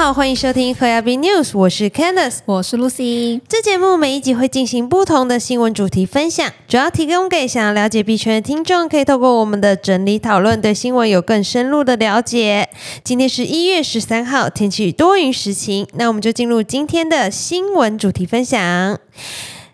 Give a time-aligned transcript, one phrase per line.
[0.00, 3.38] 好，欢迎收听和亚 B News，我是 Candice，我是 Lucy。
[3.46, 12.70] 这节目每一集会进行不同的新闻主题分享，主要提供给想要了解币圈的听众，可以透过我们的整理讨论，对新闻有更深入的了解。
[13.04, 18.98] 今天是一月十三号，天气多云时晴，那我们就进入今天的新闻主题分享。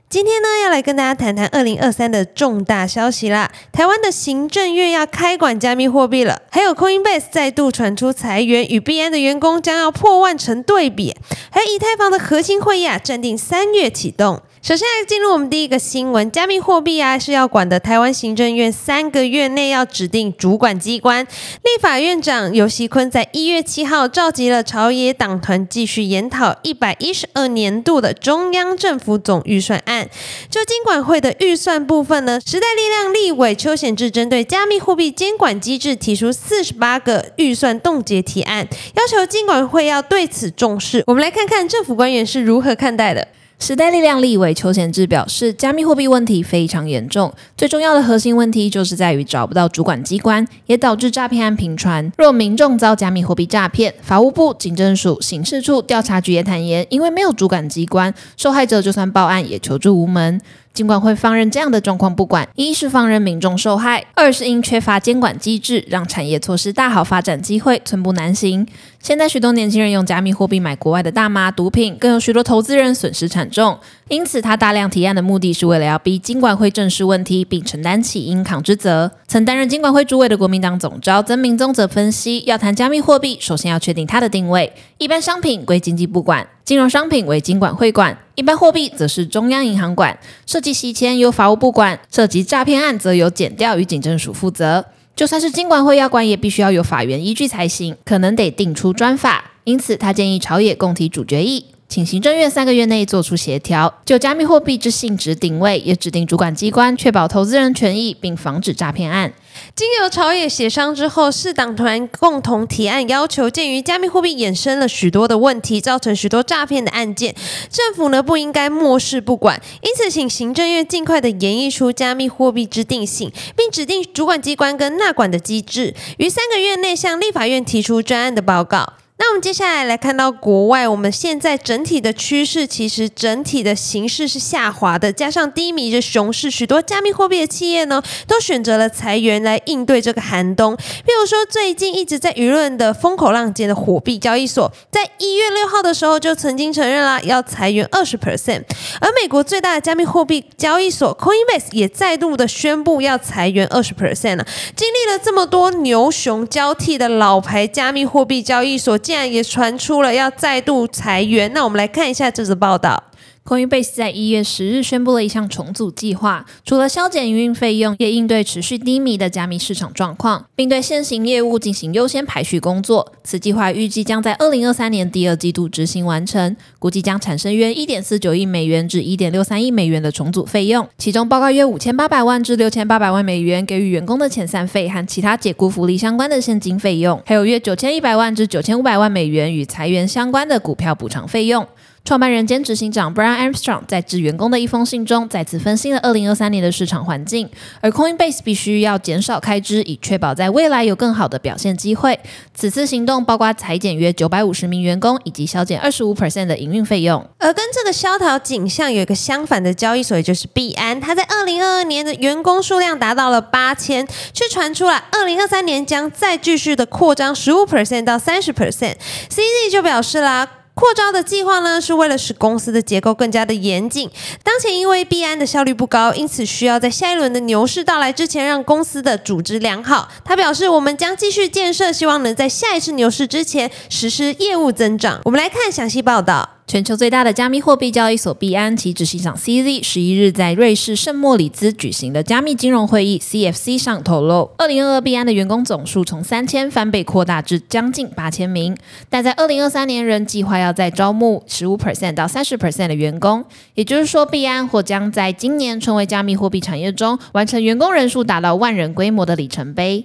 [0.08, 3.50] 今天呢，要来跟大家谈谈二零二三的重大消息啦！
[3.72, 11.16] 台湾的行政院要开管加密货币了，还有 Coinbase 再度传出裁员，与币安的员工将要破万成对比，
[11.50, 14.40] 还有以太坊的核心会议啊，暂定三月启动。
[14.66, 17.78] 首先来进入我们第一个新闻，加密货币啊是要管的。
[17.78, 30.10] 台湾行政院三个月内要指定主管机关，立法院长游锡坤在一月七号召集了朝野党团，继续研讨一百一十二年度的中央政府总预算案。
[30.50, 41.04] 就金管会的预算部分呢，时代力量立委邱显志针对加密货币监管机制提出四十八个预算冻结提案，要求金管会要对此重视。
[41.06, 43.28] 我们来看看政府官员是如何看待的。
[43.58, 52.12] 时代力量立委邱贤志表示，加密货币问题非常严重，最重要的核心问题就是在于找不到主管机关，也导致诈骗案频传。
[52.18, 60.38] 若民众遭加密货币诈骗，法务部、警政署、刑事处、调查局也坦言，因为没有主管机关，受害者就算报案也求助无门。
[60.76, 68.68] 尽管会放任这样的状况不管，一是放任民众受害，二是因缺乏监管机制，让产业错失大好发展机会，寸步难行。
[69.00, 73.78] 现在许多年轻人用加密货币买国外的大麻、毒品，更有许多投资人损失惨重。
[74.08, 79.10] 因此，他大量提案的目的是为了要逼金管会正视问题，并承担起应扛之责。
[79.26, 84.74] 曾担任金管会主委的国民党总召曾明宗则分析，要谈加密货币，首先要确定它的定位。
[84.98, 88.18] 一般商品归经济部管，金融商品为金管会管。
[88.34, 94.84] 一般货币则是中央银行管，涉及洗钱由法务部管，涉及诈骗案则由检调与警政署负责。
[95.14, 99.52] 就算是金管会要管，也必须要有法源依据才行，可能得定出专法。
[99.62, 101.66] 因此，他建议朝野共提主决议。
[101.88, 109.32] 请行政院三个月内做出协调，就加密货币之性质定位，也指定主管机关，确保投资人权益，并防止诈骗案。
[109.74, 117.34] 经由朝野协商之后，市党团共同提案要求，鉴于加密货币衍生了许多的问题，造成许多诈骗的案件，
[117.70, 119.60] 政府呢不应该漠视不管。
[119.82, 128.94] 因此，请行政院尽快的研绎出加密货币之定性，并指定主管机关跟纳管的机制，于三个月内向立法院提出专案的报告。
[129.18, 140.76] 那我们接下来来看到国外，我们现在整体的趋势，其实整体的形势是下滑的，加上低迷的熊市，许多加密货币的企业呢，都选择了裁员来应对这个寒冬。
[140.76, 148.64] 比如说，最近一直在舆论的风口浪尖的火币交易所，在一月六号的时候就曾经承认啦要裁员二十 percent，
[149.00, 154.46] 而美国最大的加密货币交易所 Coinbase 也再度的宣布要裁员二十 percent 了。
[154.76, 159.00] 经历了这么多牛熊交替的老牌加密货币交易所。
[159.06, 163.00] 竟然也传出了要再度裁员，那我们来看一下这则报道。
[163.46, 173.12] Coinbase 在一月十日宣布了一项重组计划，除了削减营运费用，也应对持续低迷的加密市场状况，并对现行业务进行优先排序工作。
[173.22, 191.64] 此计划预计将在二零二三年第二季度执行完成，估计将产生约一点四九亿美元至一点六三亿美元的重组费用，其中包括约五千八百万至六千八百万美元给予员工的遣散费和其他解雇福利相关的现金费用，还有约九千一百万至九千五百万美元与裁员相关的股票补偿费用。
[192.06, 197.50] 创办人兼执行长 Brian Armstrong 在致员工的一封信中，再次分析了二零二三年的市场环境，
[197.80, 202.16] 而 Coinbase 必须要减少开支，以确保在未来有更好的表现机会。
[202.54, 207.28] 此次行动包括裁减约九百五十名员工，以及削减二十五 percent 的营运费用。
[207.38, 218.94] 而跟这个萧条景象有一个相反的交易所，也就是币安，它在二零二二年的员工数量达到了八千，却传出了二零二三年将再继续的扩张十五 percent 到三十 percent。
[219.28, 220.55] CZ 就表示啦。
[220.76, 224.10] 扩招的计划呢，是为了使公司的结构更加的严谨。
[224.44, 230.10] 当前因为币安的效率不高，因此需要在下一轮的牛市到来之前，让公司的组织良好。
[230.22, 235.22] 他表示，我们将继续建设，希望能在下一次牛市之前实施业务增长。
[235.24, 236.55] 我们来看详细报道。
[236.66, 248.76] 全球最大的加密货币交易所币安，其执行长 CZ 十一日在瑞士圣莫里兹举行的加密金融会议 CFC 上透露，二零二二币安的员工总数从三千翻倍扩大至将近八千名，
[249.08, 260.04] 但在二零二三年仍计划要再招募十五 percent 到三十 percent 的员工，也就是说，币安或将在今年成为加密货币产业中完成员工人数达到万人规模的里程碑。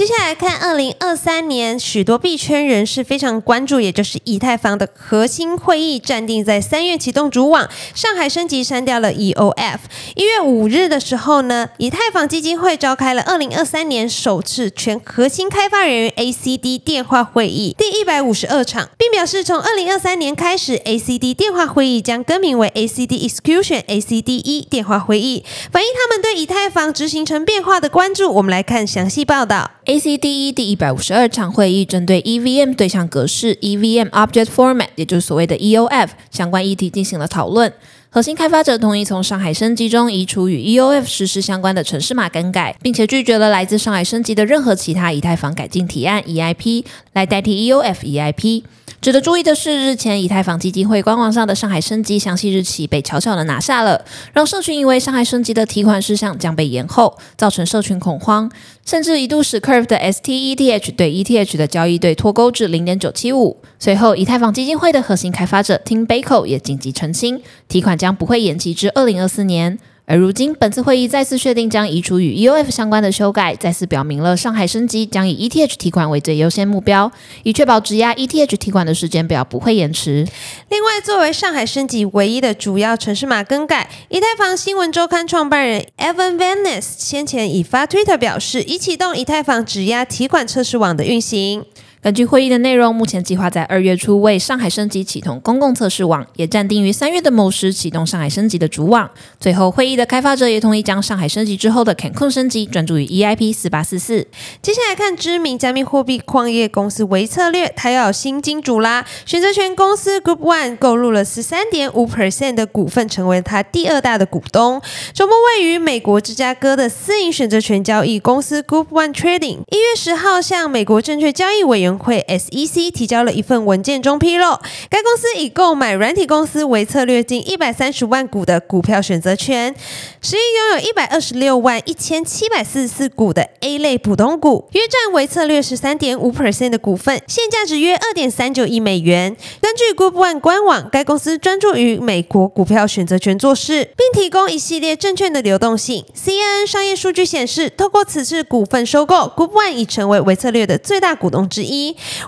[0.00, 9.76] 接下来看二零二三年，许多币圈人士非常关注，也就是以太坊的核心会议暂定在三月启动主网，上海升级删掉了 EOF。
[10.14, 28.32] 一月五日的时候呢，以太坊基金会召开了二零二三年首次全核心开发人员 ACD 电话会议，第一百五十二场，并表示从二零二三年开始，ACD 电话会议将更名为 ACD Execution ACD E 电话会议，反映他们对以太坊执行成变化的关注。
[28.32, 29.72] 我们来看详细报道。
[29.90, 37.72] ACDE 第一百五十二场会议针对 EVM 对象格式 EVM Object Format，也就是所谓的 EOF 相关议题进行了讨论。
[38.08, 46.84] 核心开发者同意从上海升级中移除与 EOF 实施相关的城市码更改，并且拒绝了来自上海升级的任何其他以太坊改进提案 EIP
[47.14, 48.62] 来代替 EOF EIP。
[49.00, 54.04] 值得注意的是，日前以太坊基金会官网上的上海升级详细日期被悄悄的拿下了，
[54.34, 58.50] 让社群以为上海升级的提款事项将被延后，造成社群恐慌，
[58.84, 63.56] 甚至一度使 Curve 的 STETH 对 ETH 的交易对脱钩至零点九七五。
[63.78, 69.78] 随后，以太坊基金会的核心开发者 Tim Bako 也紧急澄清，提款将不会延期至二零二四年。
[70.10, 77.12] 而如今，本次会议再次确定将移除与 EOF 相关的修改，再次表明了上海升级将以 ETH 提款为最优先目标，
[77.44, 80.26] 以确保质押 ETH 提款的时间表不会延迟。
[80.68, 91.64] 另外，作为上海升级唯一的主要城市码更改，以太坊新闻周刊创办人 Evan Venice 先前已发 Twitter 表示，已启动以太坊质押提款测试网的运行。
[92.02, 99.10] 根据会议的内容，目前计划在二月初为上海升级启动公共测试网，也暂定于三月的某时启动上海升级的主网。
[99.38, 104.26] 最后，会议的开发者也同意将上海升级之后的 Cancun 升级专注于 EIP 四八四四。
[104.62, 109.04] 接下来看知名加密货币矿业公司维策略，它要有新金主啦！
[109.26, 114.80] 选择权公司 Group One 购入了十三点五 percent 的股份，成为它第二大的股东。
[115.12, 124.58] 总部位于美国芝加哥的私营选择权交易公司 Group One Trading，一月十号向美国证券交易委员会 SEC 提交了一份文件中披露，
[124.88, 129.74] 该公司已购买软体公司为策略近一百三十万股的股票选择权，
[130.20, 139.36] 实际拥有一百二十六万一千七百四十四股的 A 类普通股，约占为策略十三点五 percent 的股份，现价值约二点三九亿美元。
[139.60, 146.04] 根据 Group One 官网，该公司专注于美国股票选择权做事，并提供一系列证券的流动性。
[146.14, 151.79] CNN 商业数据显示，透过此次股份收购，Group One 已成为维策略的最大股东之一。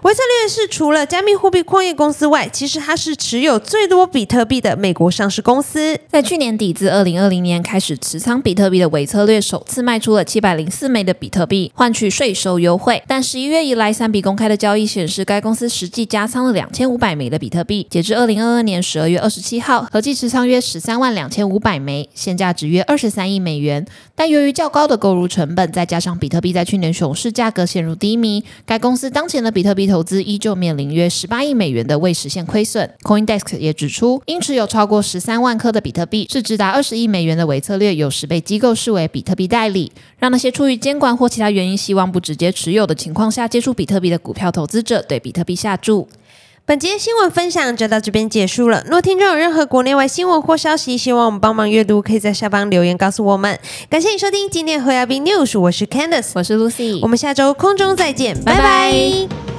[0.02, 5.98] 维策略是除了加密货币矿业公司外，其实它是持有最多比特币的美国上市公司。
[6.08, 13.02] 在去年底至二零二零年开始持仓比特币的维策略，首次卖出了七百零四枚的比特币，换取税收优惠。
[13.06, 17.86] 但十一月以来，三笔公开的交易显示，该公司实际加仓了两千五百枚的比特币。
[17.90, 23.86] 截至二零二二年十二月二十七号，合计持仓约十三万两千五百枚，现价值约二十三亿美元。
[24.14, 32.90] 但由于较高的购入成本，再加上比特币在去年熊市价格陷入低迷，该公司当前的比特币投资依旧面临约十八亿美元的未实现亏损。
[33.02, 46.08] CoinDesk 也指出，因持有超过十三万颗的比特币，市值达二十亿美元的伪策略，有时被机构视为比特币代理，让那些出于监管或其他原因希望不直接持有的情况下接触比特币的股票投资者，对比特币下注。
[46.64, 48.84] 本节新闻分享就到这边结束了。
[48.86, 53.58] 若听众有任何国内外新闻或消息，希望我们帮忙阅读，可以在下方留言告诉我们。
[53.90, 59.51] 感谢你收听今天的何亚斌 news，我是 Candice，我是 Lucy，我们下周空中再见，拜拜。